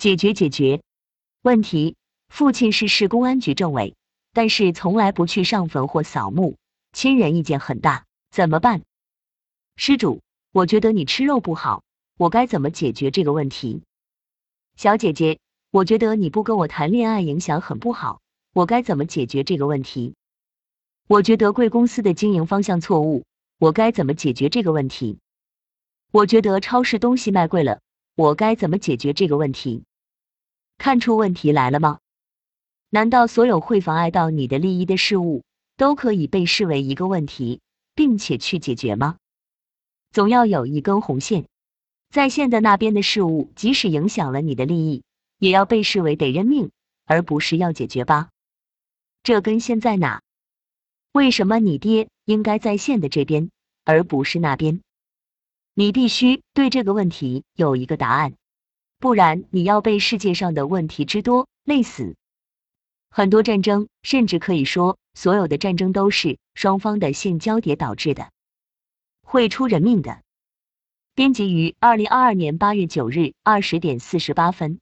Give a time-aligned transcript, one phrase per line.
[0.00, 0.80] 解决解决。
[1.42, 1.94] 问题：
[2.30, 3.96] 父亲是市公安局政委，
[4.32, 6.56] 但是从来不去上坟或扫墓，
[6.94, 8.80] 亲人意见很大，怎么办？
[9.76, 11.82] 施主，我觉得你吃肉不好，
[12.16, 13.82] 我该怎么解决这个问题？
[14.74, 15.38] 小姐姐，
[15.70, 18.22] 我觉得你不跟我谈恋爱影响很不好，
[18.54, 20.14] 我该怎么解决这个问题？
[21.08, 23.26] 我觉得贵公司的经营方向错误，
[23.58, 25.18] 我该怎么解决这个问题？
[26.10, 27.82] 我觉得超市东西卖贵了，
[28.14, 29.84] 我该怎么解决这个问题？
[30.80, 31.98] 看出问题来了吗？
[32.88, 35.44] 难道所有会妨碍到你的利益的事物
[35.76, 37.60] 都可以被视为一个问题，
[37.94, 39.18] 并且去解决吗？
[40.10, 41.44] 总要有一根红线，
[42.08, 45.02] 在线的那边的事物，即使影响了你的利益，
[45.36, 46.70] 也要被视为得认命，
[47.04, 48.30] 而不是要解决吧？
[49.22, 50.22] 这根线在哪？
[51.12, 53.50] 为什么你爹应该在线的这边，
[53.84, 54.80] 而不是那边？
[55.74, 58.32] 你必须对这个问题有一个答案，
[59.00, 62.16] 不然你要被世界上的问题之多累死。
[63.08, 68.30] 很多战争，甚至可以说所有的战争都是双方的性交叠导致的，
[69.22, 70.20] 会出人命的。
[71.14, 74.78] 编辑于二零二二年八月九日二十点四十八分。